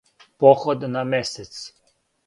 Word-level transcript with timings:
Поход 0.39 0.81
на 0.95 1.03
месец. 1.03 1.75